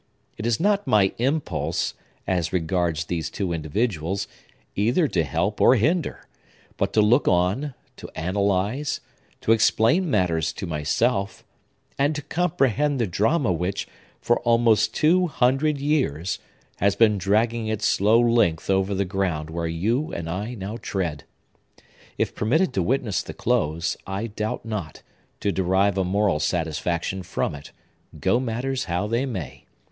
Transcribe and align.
It 0.35 0.47
is 0.47 0.59
not 0.59 0.87
my 0.87 1.13
impulse, 1.19 1.93
as 2.25 2.51
regards 2.51 3.05
these 3.05 3.29
two 3.29 3.53
individuals, 3.53 4.27
either 4.75 5.07
to 5.09 5.23
help 5.23 5.61
or 5.61 5.75
hinder; 5.75 6.25
but 6.75 6.91
to 6.93 7.03
look 7.03 7.27
on, 7.27 7.75
to 7.97 8.09
analyze, 8.15 8.99
to 9.41 9.51
explain 9.51 10.09
matters 10.09 10.53
to 10.53 10.65
myself, 10.65 11.43
and 11.99 12.15
to 12.15 12.23
comprehend 12.23 12.99
the 12.99 13.05
drama 13.05 13.53
which, 13.53 13.87
for 14.19 14.39
almost 14.39 14.95
two 14.95 15.27
hundred 15.27 15.77
years, 15.77 16.39
has 16.77 16.95
been 16.95 17.19
dragging 17.19 17.67
its 17.67 17.87
slow 17.87 18.19
length 18.19 18.71
over 18.71 18.95
the 18.95 19.05
ground 19.05 19.51
where 19.51 19.67
you 19.67 20.11
and 20.13 20.27
I 20.27 20.55
now 20.55 20.77
tread. 20.77 21.25
If 22.17 22.33
permitted 22.33 22.73
to 22.73 22.81
witness 22.81 23.21
the 23.21 23.35
close, 23.35 23.97
I 24.07 24.25
doubt 24.25 24.65
not 24.65 25.03
to 25.41 25.51
derive 25.51 25.95
a 25.95 26.03
moral 26.03 26.39
satisfaction 26.39 27.21
from 27.21 27.53
it, 27.53 27.71
go 28.19 28.39
matters 28.39 28.85
how 28.85 29.05
they 29.05 29.27
may. 29.27 29.65